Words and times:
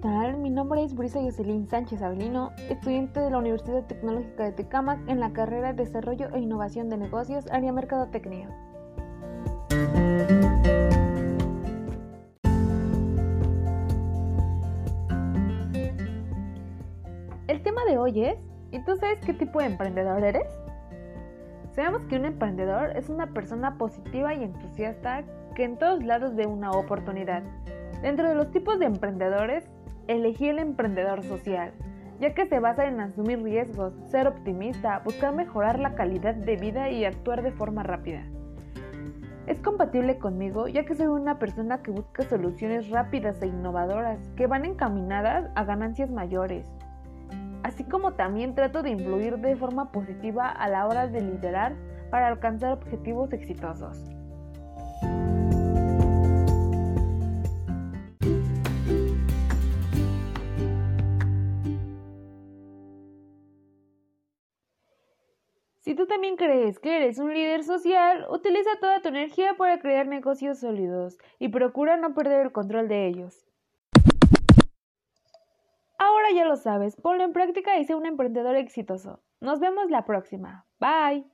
tal? 0.00 0.36
Mi 0.36 0.50
nombre 0.50 0.84
es 0.84 0.94
Brisa 0.94 1.20
Jocelyn 1.20 1.66
Sánchez 1.66 2.02
Avelino, 2.02 2.52
estudiante 2.70 3.18
de 3.20 3.30
la 3.30 3.38
Universidad 3.38 3.84
Tecnológica 3.86 4.44
de 4.44 4.52
Tecámac 4.52 5.00
en 5.08 5.18
la 5.18 5.32
carrera 5.32 5.72
de 5.72 5.84
Desarrollo 5.84 6.28
e 6.34 6.38
Innovación 6.38 6.88
de 6.88 6.98
Negocios, 6.98 7.46
área 7.50 7.72
Mercadotecnia. 7.72 8.48
El 17.48 17.62
tema 17.62 17.84
de 17.86 17.98
hoy 17.98 18.24
es, 18.24 18.38
¿y 18.70 18.84
tú 18.84 18.96
sabes 18.96 19.18
qué 19.24 19.34
tipo 19.34 19.58
de 19.58 19.66
emprendedor 19.66 20.22
eres? 20.22 20.46
Sabemos 21.72 22.02
que 22.04 22.16
un 22.16 22.24
emprendedor 22.24 22.96
es 22.96 23.08
una 23.08 23.32
persona 23.32 23.76
positiva 23.78 24.34
y 24.34 24.44
entusiasta 24.44 25.24
que 25.56 25.64
en 25.64 25.76
todos 25.76 26.04
lados 26.04 26.36
ve 26.36 26.46
una 26.46 26.70
oportunidad. 26.70 27.42
Dentro 28.02 28.28
de 28.28 28.36
los 28.36 28.52
tipos 28.52 28.78
de 28.78 28.86
emprendedores, 28.86 29.68
elegí 30.08 30.48
el 30.48 30.58
emprendedor 30.58 31.22
social, 31.22 31.72
ya 32.18 32.34
que 32.34 32.46
se 32.46 32.58
basa 32.58 32.86
en 32.86 33.00
asumir 33.00 33.42
riesgos, 33.42 33.94
ser 34.10 34.26
optimista, 34.26 35.00
buscar 35.04 35.34
mejorar 35.34 35.78
la 35.78 35.94
calidad 35.94 36.34
de 36.34 36.56
vida 36.56 36.90
y 36.90 37.04
actuar 37.04 37.42
de 37.42 37.52
forma 37.52 37.84
rápida. 37.84 38.24
Es 39.46 39.60
compatible 39.60 40.18
conmigo 40.18 40.68
ya 40.68 40.84
que 40.84 40.94
soy 40.94 41.06
una 41.06 41.38
persona 41.38 41.82
que 41.82 41.90
busca 41.90 42.22
soluciones 42.24 42.90
rápidas 42.90 43.40
e 43.40 43.46
innovadoras 43.46 44.18
que 44.36 44.46
van 44.46 44.64
encaminadas 44.64 45.50
a 45.54 45.64
ganancias 45.64 46.10
mayores, 46.10 46.66
así 47.62 47.84
como 47.84 48.12
también 48.12 48.54
trato 48.54 48.82
de 48.82 48.90
influir 48.90 49.38
de 49.38 49.56
forma 49.56 49.92
positiva 49.92 50.48
a 50.48 50.68
la 50.68 50.86
hora 50.86 51.06
de 51.06 51.20
liderar 51.20 51.76
para 52.10 52.28
alcanzar 52.28 52.72
objetivos 52.72 53.32
exitosos. 53.32 54.18
Si 65.88 65.94
tú 65.94 66.06
también 66.06 66.36
crees 66.36 66.78
que 66.78 66.98
eres 66.98 67.18
un 67.18 67.32
líder 67.32 67.64
social, 67.64 68.26
utiliza 68.28 68.68
toda 68.78 69.00
tu 69.00 69.08
energía 69.08 69.54
para 69.56 69.78
crear 69.78 70.06
negocios 70.06 70.58
sólidos 70.58 71.16
y 71.38 71.48
procura 71.48 71.96
no 71.96 72.12
perder 72.12 72.42
el 72.42 72.52
control 72.52 72.88
de 72.88 73.06
ellos. 73.06 73.46
Ahora 75.98 76.30
ya 76.34 76.44
lo 76.44 76.56
sabes, 76.56 76.94
ponlo 76.94 77.24
en 77.24 77.32
práctica 77.32 77.78
y 77.78 77.86
sé 77.86 77.94
un 77.94 78.04
emprendedor 78.04 78.54
exitoso. 78.56 79.22
Nos 79.40 79.60
vemos 79.60 79.88
la 79.88 80.04
próxima. 80.04 80.66
Bye. 80.78 81.24